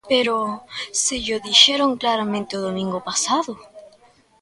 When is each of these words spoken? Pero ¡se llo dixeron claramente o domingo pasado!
Pero 0.11 0.37
¡se 0.99 1.15
llo 1.23 1.39
dixeron 1.47 1.95
claramente 2.01 2.51
o 2.57 2.65
domingo 2.67 3.03
pasado! 3.09 3.51